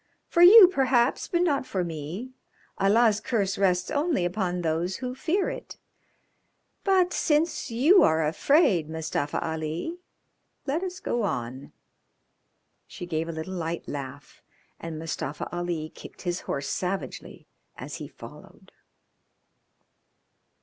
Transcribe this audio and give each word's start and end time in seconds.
"For 0.27 0.41
you, 0.41 0.67
perhaps, 0.67 1.27
but 1.27 1.43
not 1.43 1.63
for 1.67 1.83
me. 1.83 2.31
Allah's 2.79 3.19
curse 3.21 3.55
rests 3.55 3.91
only 3.91 4.25
upon 4.25 4.61
those 4.63 4.95
who 4.95 5.13
fear 5.13 5.47
it. 5.51 5.77
But 6.83 7.13
since 7.13 7.69
you 7.69 8.01
are 8.01 8.25
afraid, 8.25 8.89
Mustafa 8.89 9.39
Ali, 9.47 9.99
let 10.65 10.81
us 10.83 10.99
go 10.99 11.21
on." 11.21 11.71
She 12.87 13.05
gave 13.05 13.29
a 13.29 13.31
little 13.31 13.53
light 13.53 13.87
laugh, 13.87 14.41
and 14.79 14.97
Mustafa 14.97 15.47
Ali 15.55 15.89
kicked 15.91 16.23
his 16.23 16.39
horse 16.49 16.67
savagely 16.67 17.45
as 17.77 17.97
he 17.97 18.07
followed. 18.07 18.71